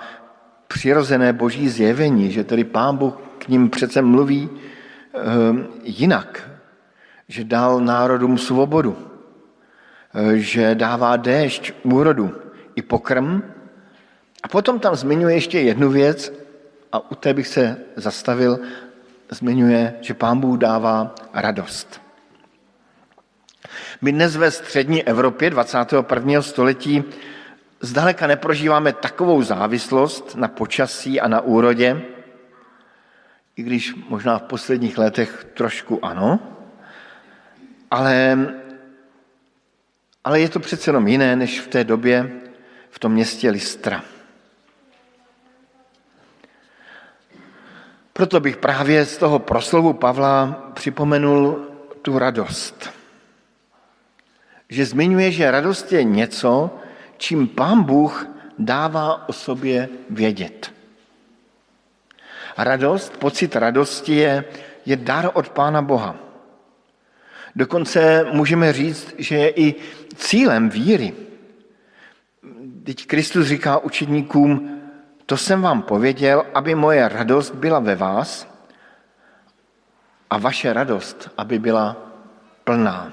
přirozené 0.68 1.32
boží 1.32 1.68
zjevení, 1.68 2.30
že 2.30 2.44
tedy 2.44 2.64
pán 2.64 2.96
Bůh 2.96 3.14
k 3.38 3.48
ním 3.48 3.70
přece 3.70 4.02
mluví 4.02 4.50
eh, 4.50 5.18
jinak, 5.82 6.50
že 7.28 7.44
dal 7.44 7.80
národům 7.80 8.38
svobodu, 8.38 8.96
eh, 10.14 10.36
že 10.36 10.74
dává 10.74 11.16
déšť, 11.16 11.72
úrodu 11.82 12.34
i 12.74 12.82
pokrm. 12.82 13.42
A 14.42 14.48
potom 14.48 14.78
tam 14.78 14.96
zmiňuje 14.96 15.34
ještě 15.34 15.60
jednu 15.60 15.90
věc, 15.90 16.32
a 16.92 17.10
u 17.10 17.14
té 17.14 17.34
bych 17.34 17.48
se 17.48 17.76
zastavil, 17.96 18.58
zmiňuje, 19.30 19.94
že 20.00 20.14
pán 20.14 20.40
Bůh 20.40 20.58
dává 20.58 21.14
radost. 21.34 22.00
My 24.00 24.12
dnes 24.12 24.36
ve 24.36 24.50
střední 24.50 25.04
Evropě 25.04 25.50
21. 25.50 26.42
století 26.42 27.04
zdaleka 27.80 28.26
neprožíváme 28.26 28.92
takovou 28.92 29.42
závislost 29.42 30.36
na 30.36 30.48
počasí 30.48 31.20
a 31.20 31.28
na 31.28 31.40
úrodě, 31.40 32.02
i 33.56 33.62
když 33.62 33.94
možná 34.08 34.38
v 34.38 34.42
posledních 34.42 34.98
letech 34.98 35.46
trošku 35.54 36.04
ano, 36.04 36.40
ale, 37.90 38.38
ale 40.24 40.40
je 40.40 40.48
to 40.48 40.60
přece 40.60 40.88
jenom 40.88 41.08
jiné 41.08 41.36
než 41.36 41.60
v 41.60 41.68
té 41.68 41.84
době 41.84 42.30
v 42.90 42.98
tom 42.98 43.12
městě 43.12 43.50
Listra. 43.50 44.04
Proto 48.12 48.40
bych 48.40 48.56
právě 48.56 49.06
z 49.06 49.16
toho 49.16 49.38
proslovu 49.38 49.92
Pavla 49.92 50.70
připomenul 50.74 51.66
tu 52.02 52.18
radost. 52.18 52.90
Že 54.68 54.84
zmiňuje, 54.84 55.30
že 55.32 55.50
radost 55.50 55.92
je 55.92 56.04
něco, 56.04 56.70
čím 57.16 57.48
pán 57.48 57.82
Bůh 57.82 58.26
dává 58.58 59.28
o 59.28 59.32
sobě 59.32 59.88
vědět. 60.10 60.72
Radost, 62.56 63.16
pocit 63.16 63.56
radosti 63.56 64.14
je, 64.14 64.44
je 64.86 64.96
dar 64.96 65.30
od 65.34 65.48
Pána 65.48 65.82
Boha. 65.82 66.16
Dokonce 67.56 68.26
můžeme 68.32 68.72
říct, 68.72 69.14
že 69.18 69.36
je 69.36 69.50
i 69.50 69.74
cílem 70.16 70.68
víry. 70.68 71.12
Teď 72.84 73.06
Kristus 73.06 73.46
říká 73.46 73.78
učedníkům, 73.78 74.79
to 75.30 75.36
jsem 75.36 75.62
vám 75.62 75.82
pověděl, 75.82 76.46
aby 76.54 76.74
moje 76.74 77.08
radost 77.08 77.54
byla 77.54 77.78
ve 77.78 77.94
vás 77.94 78.46
a 80.30 80.38
vaše 80.38 80.72
radost, 80.72 81.30
aby 81.36 81.58
byla 81.58 81.96
plná. 82.64 83.12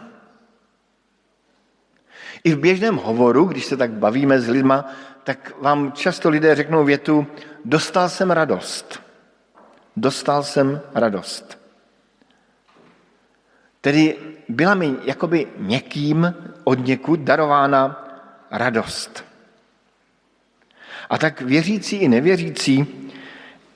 I 2.44 2.54
v 2.54 2.60
běžném 2.60 2.96
hovoru, 2.96 3.46
když 3.46 3.66
se 3.66 3.78
tak 3.78 3.92
bavíme 3.92 4.42
s 4.42 4.50
lidma, 4.50 4.86
tak 5.24 5.54
vám 5.62 5.92
často 5.92 6.30
lidé 6.30 6.56
řeknou 6.56 6.86
větu, 6.86 7.28
dostal 7.66 8.10
jsem 8.10 8.32
radost. 8.32 9.00
Dostal 9.98 10.44
jsem 10.44 10.82
radost. 10.96 11.62
Tedy 13.82 14.18
byla 14.50 14.74
mi 14.74 14.96
jakoby 15.04 15.48
někým 15.58 16.34
od 16.64 16.86
někud 16.86 17.20
darována 17.20 18.08
radost. 18.52 19.27
A 21.10 21.18
tak 21.18 21.42
věřící 21.42 21.96
i 21.96 22.08
nevěřící 22.08 22.88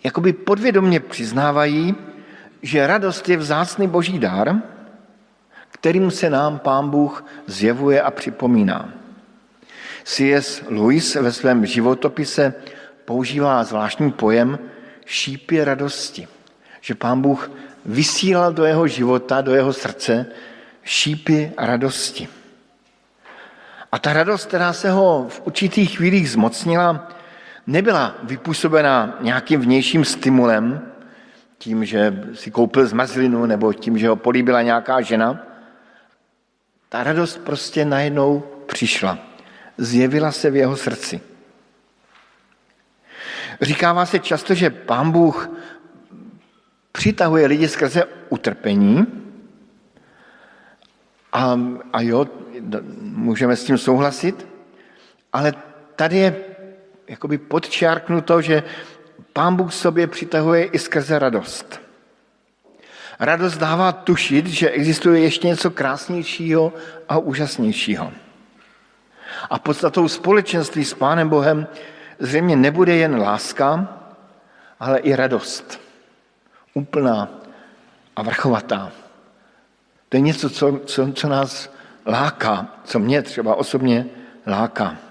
jakoby 0.04 0.34
podvědomně 0.34 1.00
přiznávají, 1.00 1.96
že 2.62 2.88
radost 2.88 3.30
je 3.30 3.38
vzácný 3.38 3.88
boží 3.88 4.20
dar, 4.20 4.56
kterým 5.70 6.12
se 6.12 6.30
nám 6.30 6.60
pán 6.60 6.90
Bůh 6.90 7.26
zjevuje 7.48 8.02
a 8.02 8.12
připomíná. 8.12 8.90
C.S. 10.04 10.64
Lewis 10.68 11.16
ve 11.16 11.32
svém 11.32 11.66
životopise 11.66 12.54
používá 13.06 13.64
zvláštní 13.64 14.12
pojem 14.12 14.60
šípy 15.06 15.64
radosti. 15.64 16.28
Že 16.82 16.96
pán 16.96 17.22
Bůh 17.22 17.52
vysílal 17.86 18.54
do 18.54 18.66
jeho 18.66 18.88
života, 18.88 19.42
do 19.42 19.56
jeho 19.56 19.74
srdce 19.74 20.26
šípy 20.84 21.52
radosti. 21.58 22.28
A 23.92 24.00
ta 24.00 24.14
radost, 24.14 24.46
která 24.46 24.74
se 24.74 24.92
ho 24.92 25.26
v 25.30 25.42
určitých 25.46 25.98
chvílích 25.98 26.30
zmocnila, 26.30 27.12
nebyla 27.68 28.16
vypůsobena 28.24 29.18
nějakým 29.22 29.62
vnějším 29.62 30.06
stimulem, 30.06 30.92
tím, 31.58 31.86
že 31.86 32.24
si 32.34 32.52
koupil 32.52 32.88
zmrzlinu 32.88 33.46
nebo 33.46 33.74
tím, 33.74 33.98
že 33.98 34.10
ho 34.10 34.16
políbila 34.16 34.62
nějaká 34.62 35.02
žena. 35.02 35.40
Ta 36.90 37.04
radost 37.04 37.38
prostě 37.38 37.86
najednou 37.86 38.44
přišla. 38.66 39.18
Zjevila 39.78 40.32
se 40.32 40.50
v 40.50 40.56
jeho 40.56 40.76
srdci. 40.78 41.22
Říkává 43.62 44.06
se 44.06 44.20
často, 44.20 44.54
že 44.54 44.70
pán 44.70 45.12
Bůh 45.12 45.50
přitahuje 46.92 47.48
lidi 47.48 47.68
skrze 47.68 48.04
utrpení 48.30 49.06
a, 51.34 51.60
a 51.94 52.02
jo, 52.02 52.28
můžeme 53.02 53.56
s 53.56 53.64
tím 53.64 53.78
souhlasit, 53.78 54.48
ale 55.34 55.54
tady 55.96 56.18
je 56.18 56.36
jakoby 57.12 57.38
podčárknuto, 57.38 58.42
že 58.42 58.64
pán 59.34 59.56
Bůh 59.56 59.74
sobě 59.74 60.08
přitahuje 60.08 60.64
i 60.64 60.80
skrze 60.80 61.20
radost. 61.20 61.82
Radost 63.20 63.58
dává 63.58 63.92
tušit, 63.92 64.48
že 64.48 64.70
existuje 64.70 65.22
ještě 65.22 65.48
něco 65.48 65.72
krásnějšího 65.72 66.74
a 67.10 67.18
úžasnějšího. 67.18 68.12
A 69.50 69.60
podstatou 69.60 70.08
společenství 70.08 70.86
s 70.86 70.94
Pánem 70.94 71.30
Bohem 71.30 71.68
zřejmě 72.20 72.56
nebude 72.56 72.96
jen 72.96 73.20
láska, 73.20 74.00
ale 74.80 75.00
i 75.00 75.16
radost. 75.16 75.80
Úplná 76.74 77.30
a 78.16 78.22
vrchovatá. 78.24 78.92
To 80.10 80.18
je 80.18 80.22
něco, 80.22 80.50
co, 80.50 80.80
co, 80.86 81.12
co 81.12 81.28
nás 81.28 81.74
láká, 82.06 82.68
co 82.84 83.00
mě 83.00 83.22
třeba 83.22 83.56
osobně 83.56 84.06
láká. 84.48 85.11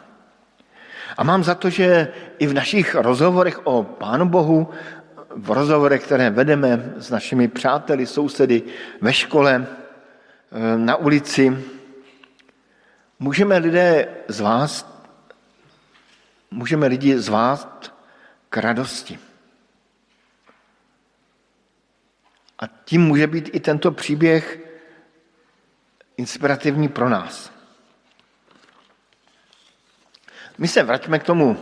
A 1.20 1.24
mám 1.24 1.44
za 1.44 1.54
to, 1.54 1.70
že 1.70 2.08
i 2.38 2.46
v 2.46 2.56
našich 2.56 2.94
rozhovorech 2.94 3.60
o 3.64 3.84
Pánu 3.84 4.24
Bohu, 4.28 4.70
v 5.36 5.50
rozhovorech, 5.50 6.04
které 6.04 6.30
vedeme 6.30 6.94
s 6.96 7.10
našimi 7.10 7.48
přáteli, 7.48 8.06
sousedy, 8.06 8.62
ve 9.00 9.12
škole, 9.12 9.66
eh, 9.66 10.78
na 10.78 10.96
ulici, 10.96 11.64
můžeme 13.18 13.58
lidé 13.58 14.08
z 14.28 14.40
vás, 14.40 15.04
můžeme 16.50 16.86
lidi 16.86 17.18
zvát 17.18 17.94
k 18.48 18.56
radosti. 18.56 19.18
A 22.58 22.66
tím 22.84 23.02
může 23.02 23.26
být 23.26 23.50
i 23.52 23.60
tento 23.60 23.92
příběh 23.92 24.58
inspirativní 26.16 26.88
pro 26.88 27.08
nás. 27.08 27.59
My 30.60 30.68
se 30.68 30.82
vraťme 30.82 31.18
k 31.18 31.24
tomu, 31.24 31.56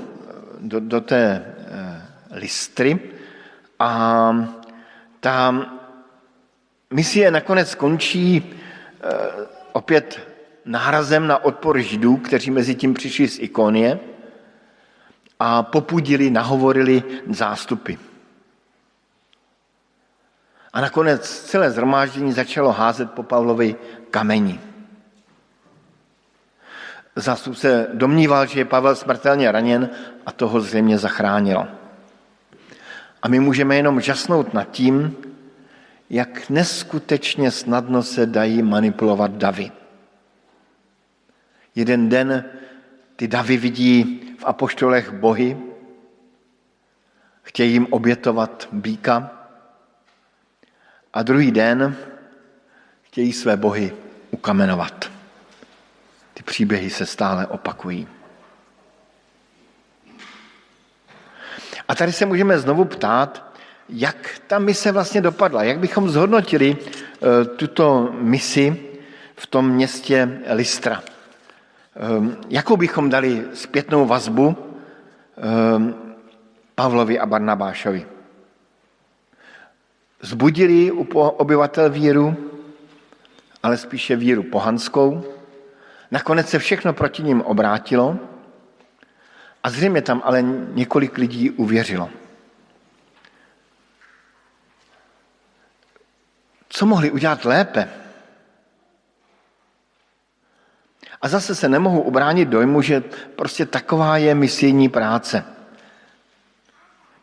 do, 0.58 0.80
do 0.80 1.00
té 1.00 1.22
e, 1.24 1.42
listry 2.30 3.00
a 3.78 3.90
ta 5.20 5.66
misie 6.90 7.30
nakonec 7.30 7.70
skončí 7.70 8.37
e, 8.37 8.42
opět 9.72 10.28
nárazem 10.64 11.26
na 11.26 11.44
odpor 11.44 11.78
židů, 11.78 12.16
kteří 12.16 12.50
mezi 12.50 12.74
tím 12.74 12.94
přišli 12.94 13.28
z 13.28 13.38
ikonie 13.38 14.00
a 15.40 15.62
popudili, 15.62 16.30
nahovorili 16.30 17.02
zástupy. 17.30 17.94
A 20.72 20.80
nakonec 20.80 21.40
celé 21.40 21.70
zhromáždění 21.70 22.32
začalo 22.32 22.72
házet 22.72 23.11
po 23.11 23.22
Pavlovi 23.22 23.76
kameni. 24.11 24.67
Zástupce 27.18 27.87
domníval, 27.94 28.46
že 28.46 28.61
je 28.61 28.64
Pavel 28.64 28.96
smrtelně 28.96 29.52
raněn 29.52 29.90
a 30.26 30.33
toho 30.33 30.61
zřejmě 30.61 30.98
zachránilo. 30.98 31.66
A 33.22 33.28
my 33.28 33.40
můžeme 33.40 33.76
jenom 33.76 34.00
žasnout 34.00 34.54
nad 34.54 34.70
tím, 34.70 35.16
jak 36.11 36.50
neskutečně 36.50 37.50
snadno 37.50 38.02
se 38.02 38.26
dají 38.26 38.62
manipulovat 38.62 39.31
davy. 39.31 39.70
Jeden 41.74 42.09
den 42.09 42.44
ty 43.16 43.28
davy 43.28 43.57
vidí 43.57 44.20
v 44.38 44.44
apoštolech 44.44 45.12
bohy, 45.12 45.59
chtějí 47.42 47.72
jim 47.72 47.87
obětovat 47.90 48.68
býka 48.72 49.31
a 51.12 51.22
druhý 51.22 51.50
den 51.50 51.96
chtějí 53.02 53.33
své 53.33 53.57
bohy 53.57 53.92
ukamenovat. 54.31 55.08
Příběhy 56.48 56.90
se 56.90 57.06
stále 57.06 57.46
opakují. 57.46 58.08
A 61.88 61.94
tady 61.94 62.12
se 62.12 62.26
můžeme 62.26 62.58
znovu 62.58 62.84
ptát, 62.84 63.52
jak 63.88 64.40
ta 64.46 64.58
mise 64.58 64.92
vlastně 64.92 65.20
dopadla, 65.20 65.62
jak 65.62 65.78
bychom 65.78 66.08
zhodnotili 66.08 66.76
eh, 66.76 67.44
tuto 67.44 68.08
misi 68.12 68.76
v 69.37 69.46
tom 69.46 69.70
městě 69.70 70.40
Listra. 70.52 71.02
Ehm, 71.96 72.37
jakou 72.48 72.76
bychom 72.76 73.11
dali 73.11 73.44
zpětnou 73.54 74.06
vazbu 74.06 74.56
ehm, 75.37 75.94
Pavlovi 76.74 77.18
a 77.18 77.26
Barnabášovi? 77.26 78.06
Zbudili 80.20 80.92
u 80.92 81.04
obyvatel 81.18 81.90
víru, 81.90 82.37
ale 83.62 83.76
spíše 83.76 84.16
víru 84.16 84.42
pohanskou. 84.42 85.38
Nakonec 86.11 86.49
se 86.49 86.59
všechno 86.59 86.92
proti 86.92 87.23
ním 87.23 87.42
obrátilo 87.42 88.18
a 89.62 89.71
zřejmě 89.71 90.03
tam 90.03 90.23
ale 90.25 90.42
několik 90.73 91.18
lidí 91.18 91.51
uvěřilo. 91.51 92.11
Co 96.68 96.87
mohli 96.87 97.11
udělat 97.11 97.44
lépe? 97.44 97.88
A 101.21 101.29
zase 101.29 101.55
se 101.55 101.68
nemohu 101.68 102.03
ubránit 102.03 102.49
dojmu, 102.49 102.83
že 102.83 103.01
prostě 103.37 103.66
taková 103.66 104.16
je 104.16 104.35
misijní 104.35 104.88
práce. 104.88 105.44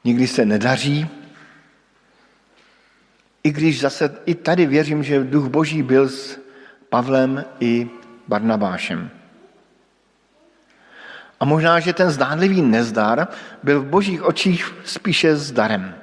Nikdy 0.04 0.28
se 0.28 0.46
nedaří, 0.46 1.10
i 3.44 3.52
když 3.52 3.82
zase 3.82 4.18
i 4.26 4.36
tady 4.36 4.66
věřím, 4.66 5.04
že 5.04 5.24
duch 5.24 5.48
boží 5.48 5.84
byl 5.84 6.10
s 6.10 6.40
Pavlem 6.90 7.46
i 7.60 7.90
Barnabášem. 8.28 9.10
A 11.40 11.46
možná, 11.46 11.80
že 11.80 11.94
ten 11.94 12.12
zdánlivý 12.12 12.62
nezdar 12.62 13.28
byl 13.64 13.82
v 13.82 13.86
božích 13.86 14.24
očích 14.24 14.76
spíše 14.84 15.36
zdarem. 15.36 15.96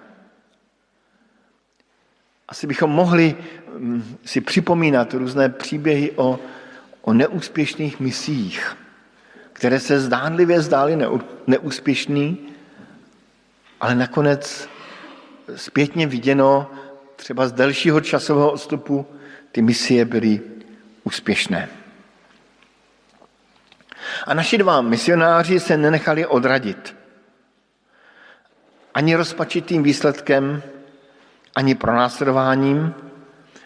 Asi 2.49 2.67
bychom 2.67 2.91
mohli 2.91 3.37
mm, 3.79 4.17
si 4.25 4.41
připomínat 4.41 5.15
různé 5.15 5.49
příběhy 5.49 6.13
o 6.17 6.39
o 7.03 7.13
neúspěšných 7.13 8.01
misích, 8.01 8.77
které 9.53 9.81
se 9.81 10.01
zdánlivě 10.01 10.61
zdály 10.61 10.99
neúspěšný, 11.47 12.39
ale 13.81 13.95
nakonec 13.95 14.69
zpětně 15.57 16.07
viděno 16.07 16.71
třeba 17.17 17.49
z 17.49 17.53
delšího 17.53 18.01
časového 18.01 18.53
odstupu 18.53 19.07
ty 19.53 19.63
misie 19.63 20.05
byly 20.05 20.41
úspěšné. 21.05 21.69
A 24.27 24.35
naši 24.35 24.59
dva 24.59 24.81
misionáři 24.81 25.61
se 25.61 25.77
nenechali 25.77 26.27
odradit. 26.27 26.97
Ani 28.95 29.17
rozpačitým 29.17 29.83
výsledkem, 29.83 30.63
ani 31.57 31.75
pronásledováním, 31.75 32.95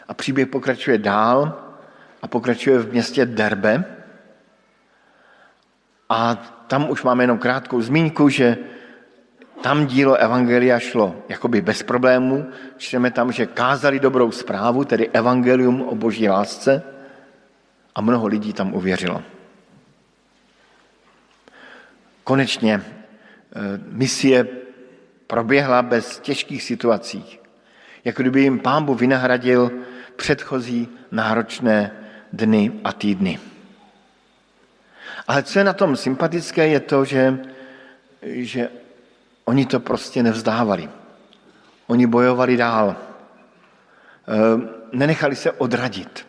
A 0.08 0.14
příběh 0.14 0.48
pokračuje 0.48 0.98
dál 0.98 1.58
a 2.22 2.28
pokračuje 2.28 2.78
v 2.78 2.92
městě 2.92 3.26
Derbe. 3.26 3.84
A 6.08 6.34
tam 6.66 6.90
už 6.90 7.02
máme 7.02 7.24
jenom 7.24 7.38
krátkou 7.38 7.80
zmínku, 7.80 8.28
že 8.28 8.56
tam 9.60 9.86
dílo 9.86 10.14
Evangelia 10.14 10.78
šlo 10.78 11.16
jakoby 11.28 11.60
bez 11.60 11.82
problémů. 11.82 12.46
Čteme 12.76 13.10
tam, 13.10 13.32
že 13.32 13.46
kázali 13.46 14.00
dobrou 14.00 14.30
zprávu, 14.30 14.84
tedy 14.84 15.08
Evangelium 15.08 15.82
o 15.82 15.94
boží 15.94 16.28
lásce 16.28 16.82
a 17.94 18.00
mnoho 18.00 18.26
lidí 18.26 18.52
tam 18.52 18.74
uvěřilo. 18.74 19.22
Konečně 22.26 22.82
eh, 22.82 23.60
misie 23.86 24.46
proběhla 25.26 25.82
bez 25.82 26.18
těžkých 26.18 26.62
situací. 26.62 27.38
Jako 28.04 28.22
kdyby 28.22 28.40
jim 28.40 28.58
pán 28.58 28.84
Bůh 28.84 29.00
vynahradil 29.00 29.70
předchozí 30.16 30.88
náročné 31.10 31.90
dny 32.32 32.72
a 32.84 32.92
týdny. 32.92 33.38
Ale 35.28 35.42
co 35.42 35.58
je 35.58 35.64
na 35.64 35.72
tom 35.72 35.96
sympatické, 35.96 36.68
je 36.68 36.80
to, 36.80 37.04
že, 37.04 37.38
že 38.22 38.68
oni 39.44 39.66
to 39.66 39.80
prostě 39.80 40.22
nevzdávali. 40.22 40.90
Oni 41.86 42.06
bojovali 42.06 42.56
dál. 42.56 42.96
Ehm, 44.26 44.68
nenechali 44.92 45.36
se 45.36 45.52
odradit. 45.52 46.26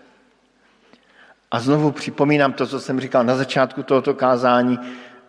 A 1.52 1.60
znovu 1.60 1.92
připomínám 1.92 2.54
to, 2.54 2.68
co 2.68 2.80
jsem 2.80 3.00
říkal 3.00 3.24
na 3.24 3.36
začátku 3.36 3.84
tohoto 3.84 4.14
kázání, 4.14 4.80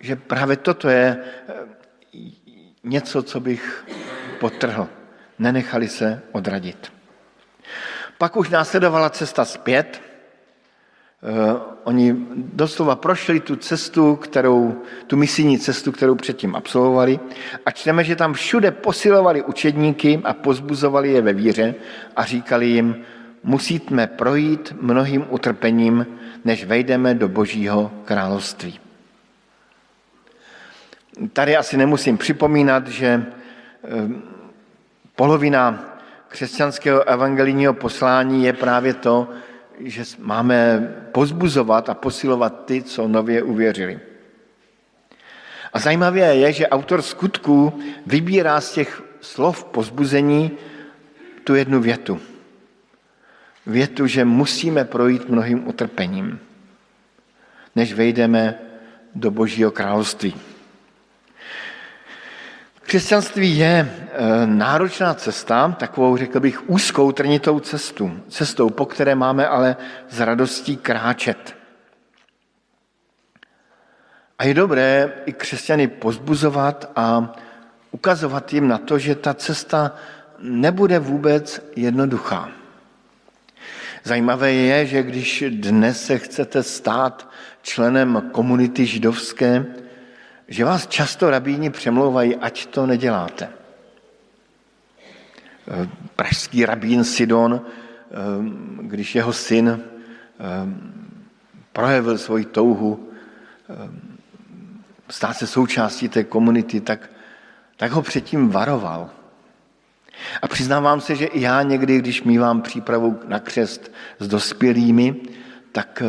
že 0.01 0.17
právě 0.17 0.57
toto 0.57 0.89
je 0.89 1.17
ehm, 1.49 1.69
něco, 2.85 3.23
co 3.23 3.41
bych 3.41 3.87
potrhl. 4.41 4.89
Nenechali 5.39 5.89
se 5.89 6.23
odradit. 6.33 6.93
Pak 8.19 8.37
už 8.37 8.49
následovala 8.49 9.11
cesta 9.11 9.45
zpět, 9.45 10.01
Eh, 11.23 11.61
oni 11.85 12.17
doslova 12.35 12.97
prošli 12.97 13.41
tu 13.41 13.57
cestu, 13.57 14.17
kterou, 14.17 14.83
tu 15.07 15.17
misijní 15.17 15.59
cestu, 15.59 15.93
kterou 15.93 16.15
předtím 16.15 16.57
absolvovali 16.57 17.21
a 17.67 17.71
čteme, 17.71 18.05
že 18.05 18.17
tam 18.17 18.33
všude 18.33 18.71
posilovali 18.71 19.43
učedníky 19.43 20.21
a 20.25 20.33
pozbuzovali 20.33 21.13
je 21.13 21.23
ve 21.23 21.33
víře 21.33 21.75
a 22.17 22.25
říkali 22.25 22.67
jim, 22.67 22.97
musíme 23.43 24.07
projít 24.07 24.75
mnohým 24.81 25.25
utrpením, 25.31 26.07
než 26.45 26.65
vejdeme 26.65 27.15
do 27.15 27.29
božího 27.29 27.91
království. 28.05 28.81
Tady 31.33 31.57
asi 31.57 31.77
nemusím 31.77 32.19
připomínat, 32.19 32.87
že 32.89 33.07
eh, 33.07 33.89
polovina 35.17 35.95
křesťanského 36.29 37.09
evangelijního 37.09 37.75
poslání 37.75 38.45
je 38.45 38.53
právě 38.53 38.95
to, 38.95 39.29
že 39.81 40.03
máme 40.19 40.89
pozbuzovat 41.13 41.89
a 41.89 41.95
posilovat 41.95 42.65
ty, 42.65 42.83
co 42.83 43.09
nově 43.09 43.43
uvěřili. 43.43 44.01
A 45.73 45.79
zajímavé 45.79 46.37
je, 46.37 46.53
že 46.53 46.69
autor 46.69 47.03
skutků 47.03 47.81
vybírá 48.07 48.61
z 48.61 48.73
těch 48.73 49.03
slov 49.21 49.65
pozbuzení 49.65 50.51
tu 51.45 51.55
jednu 51.55 51.81
větu. 51.81 52.21
Větu, 53.67 54.07
že 54.07 54.25
musíme 54.25 54.85
projít 54.85 55.29
mnohým 55.29 55.69
utrpením, 55.69 56.41
než 57.77 57.93
vejdeme 57.93 58.59
do 59.15 59.31
Božího 59.31 59.71
království. 59.71 60.35
Křesťanství 62.89 63.59
je 63.59 63.69
e, 63.69 64.47
náročná 64.47 65.15
cesta, 65.15 65.77
takovou, 65.79 66.17
řekl 66.17 66.41
bych, 66.41 66.71
úzkou 66.71 67.13
trnitou 67.13 67.61
cestu, 67.61 68.21
cestou, 68.29 68.71
po 68.71 68.87
které 68.87 69.15
máme 69.15 69.49
ale 69.49 69.77
s 70.09 70.21
radostí 70.21 70.77
kráčet. 70.77 71.57
A 74.39 74.45
je 74.45 74.55
dobré 74.55 75.13
i 75.27 75.33
křesťany 75.33 75.89
pozbuzovat 75.89 76.91
a 76.97 77.35
ukazovat 77.91 78.53
jim 78.53 78.69
na 78.69 78.79
to, 78.79 78.99
že 78.99 79.15
ta 79.15 79.35
cesta 79.35 79.97
nebude 80.39 80.99
vůbec 80.99 81.71
jednoduchá. 81.77 82.49
Zajímavé 84.05 84.53
je, 84.53 84.87
že 84.87 85.03
když 85.03 85.45
dnes 85.49 86.07
se 86.07 86.19
chcete 86.19 86.63
stát 86.63 87.29
členem 87.63 88.31
komunity 88.33 88.87
židovské, 88.87 89.67
že 90.49 90.65
vás 90.65 90.87
často 90.87 91.31
rabíni 91.31 91.71
přemlouvají, 91.71 92.37
ať 92.37 92.67
to 92.67 92.87
neděláte. 92.87 93.49
Eh, 95.71 95.89
pražský 96.17 96.67
rabín 96.67 97.05
Sidon, 97.05 97.61
eh, 97.61 98.15
když 98.83 99.15
jeho 99.15 99.33
syn 99.33 99.69
eh, 99.69 99.83
projevil 101.73 102.19
svoji 102.19 102.45
touhu 102.45 103.05
stát 105.09 105.37
se 105.37 105.47
součástí 105.47 106.09
té 106.09 106.25
komunity, 106.25 106.81
tak, 106.81 107.11
tak 107.77 107.93
ho 107.93 108.03
předtím 108.03 108.49
varoval. 108.49 109.11
A 110.43 110.49
přiznávám 110.49 111.01
se, 111.01 111.15
že 111.15 111.27
i 111.27 111.41
já 111.41 111.63
někdy, 111.63 111.99
když 111.99 112.23
mývám 112.23 112.63
přípravu 112.63 113.21
na 113.27 113.39
křest 113.41 113.93
s 114.19 114.29
dospělými, 114.29 115.17
tak, 115.73 116.03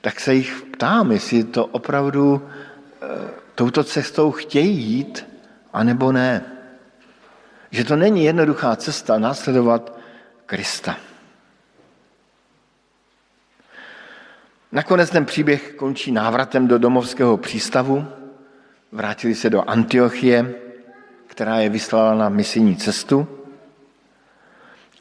tak 0.00 0.20
se 0.20 0.34
jich 0.34 0.62
ptám, 0.72 1.12
jestli 1.12 1.44
to 1.44 1.66
opravdu 1.66 2.42
touto 3.54 3.84
cestou 3.84 4.32
chtějí 4.32 4.82
jít, 4.82 5.26
anebo 5.72 6.12
ne. 6.12 6.44
Že 7.70 7.84
to 7.84 7.96
není 7.96 8.24
jednoduchá 8.24 8.76
cesta 8.76 9.18
následovat 9.18 9.98
Krista. 10.46 10.96
Nakonec 14.72 15.10
ten 15.10 15.24
příběh 15.24 15.72
končí 15.72 16.12
návratem 16.12 16.68
do 16.68 16.78
domovského 16.78 17.36
přístavu. 17.36 18.06
Vrátili 18.92 19.34
se 19.34 19.50
do 19.50 19.70
Antiochie, 19.70 20.54
která 21.26 21.58
je 21.58 21.68
vyslala 21.68 22.14
na 22.14 22.28
misijní 22.28 22.76
cestu. 22.76 23.28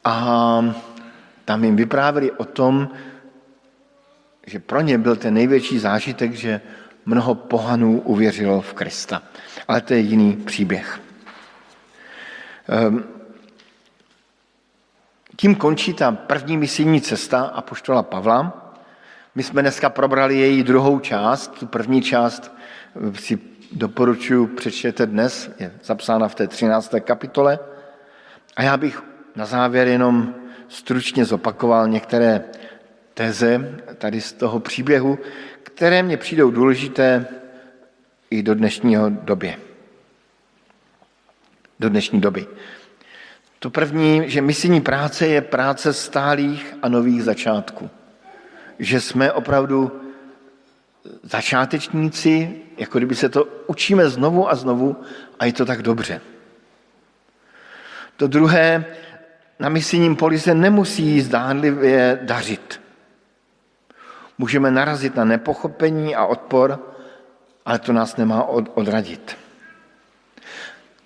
A 0.04 0.66
tam 1.46 1.64
jim 1.64 1.76
vyprávěli 1.76 2.32
o 2.32 2.46
tom, 2.46 2.90
že 4.48 4.60
pro 4.60 4.82
ně 4.82 4.98
byl 4.98 5.16
ten 5.16 5.34
největší 5.34 5.80
zážitek, 5.80 6.34
že 6.34 6.62
mnoho 7.06 7.36
pohanů 7.36 8.02
uvěřilo 8.02 8.62
v 8.62 8.74
Krista. 8.74 9.22
Ale 9.68 9.82
to 9.82 9.94
je 9.94 10.00
jiný 10.00 10.34
příběh. 10.34 11.02
Ehm, 12.68 13.04
tím 15.36 15.56
končí 15.56 15.94
ta 15.94 16.12
první 16.12 16.58
misijní 16.58 17.02
cesta 17.02 17.42
apoštola 17.42 18.04
Pavla. 18.04 18.74
My 19.36 19.44
jsme 19.44 19.62
dneska 19.62 19.90
probrali 19.90 20.38
její 20.38 20.64
druhou 20.64 21.00
část. 21.00 21.48
Tu 21.60 21.66
první 21.66 22.02
část 22.02 22.52
eh, 22.96 23.18
si 23.18 23.40
doporučuji 23.72 24.48
přečtěte 24.48 25.06
dnes, 25.06 25.52
je 25.60 25.72
zapsána 25.84 26.28
v 26.28 26.36
té 26.36 26.48
13. 26.48 26.94
kapitole. 27.00 27.60
A 28.56 28.64
já 28.64 28.78
bych 28.78 29.04
na 29.36 29.46
závěr 29.46 29.88
jenom 29.88 30.36
stručně 30.68 31.26
zopakoval 31.26 31.88
některé 31.88 32.44
teze 33.14 33.76
tady 33.98 34.22
z 34.22 34.34
toho 34.34 34.60
příběhu, 34.60 35.20
které 35.76 36.04
mě 36.04 36.18
přijdou 36.18 36.52
důležité 36.52 37.28
i 38.30 38.44
do 38.44 38.56
dnešního 38.56 39.10
době. 39.10 39.58
Do 41.80 41.90
dnešní 41.90 42.22
doby. 42.22 42.48
To 43.60 43.70
první, 43.70 44.30
že 44.30 44.42
misijní 44.42 44.82
práce 44.82 45.28
je 45.28 45.42
práce 45.42 45.94
stálých 45.94 46.76
a 46.82 46.90
nových 46.90 47.24
začátků. 47.24 47.90
Že 48.80 49.02
jsme 49.02 49.32
opravdu 49.32 50.02
začátečníci, 51.24 52.62
jako 52.78 52.98
kdyby 52.98 53.16
se 53.16 53.30
to 53.30 53.46
učíme 53.68 54.10
znovu 54.10 54.50
a 54.50 54.56
znovu 54.56 54.96
a 55.40 55.46
je 55.46 55.54
to 55.54 55.66
tak 55.66 55.82
dobře. 55.82 56.22
To 58.18 58.28
druhé, 58.28 58.86
na 59.60 59.70
misijním 59.70 60.16
poli 60.16 60.40
se 60.40 60.56
nemusí 60.56 61.22
zdánlivě 61.22 62.20
dařit. 62.22 62.85
Můžeme 64.38 64.72
narazit 64.72 65.16
na 65.16 65.26
nepochopení 65.26 66.16
a 66.16 66.26
odpor, 66.26 66.80
ale 67.66 67.80
to 67.80 67.94
nás 67.94 68.18
nemá 68.18 68.44
odradit. 68.74 69.38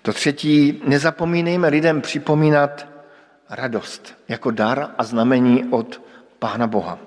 To 0.02 0.12
třetí, 0.12 0.82
nezapomínejme 0.84 1.68
lidem 1.68 2.00
připomínat 2.00 2.86
radost 3.50 4.14
jako 4.28 4.50
dar 4.50 4.94
a 4.98 5.04
znamení 5.04 5.64
od 5.70 6.02
Pána 6.38 6.66
Boha. 6.66 6.98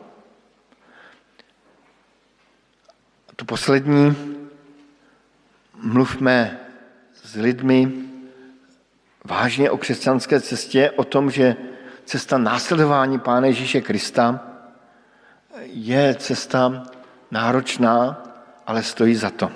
To 3.36 3.46
poslední, 3.46 4.16
mluvme 5.76 6.60
s 7.24 7.36
lidmi 7.36 7.92
vážně 9.26 9.72
o 9.72 9.78
křesťanské 9.78 10.42
cestě, 10.42 10.92
o 10.92 11.04
tom, 11.04 11.32
že 11.32 11.56
cesta 12.06 12.38
následování 12.38 13.20
Pána 13.20 13.48
Ježíše 13.48 13.82
Krista 13.82 14.53
je 15.66 16.16
cesta 16.16 16.84
náročná, 17.32 18.24
ale 18.68 18.84
stojí 18.84 19.16
za 19.16 19.30
to. 19.30 19.52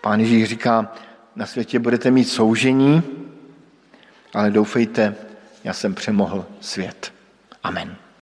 Pán 0.00 0.20
Ježíš 0.20 0.48
říká, 0.48 0.92
na 1.36 1.46
světě 1.46 1.78
budete 1.78 2.10
mít 2.10 2.24
soužení, 2.24 3.02
ale 4.34 4.50
doufejte, 4.50 5.14
já 5.64 5.72
jsem 5.72 5.94
přemohl 5.94 6.46
svět. 6.60 7.12
Amen. 7.62 8.01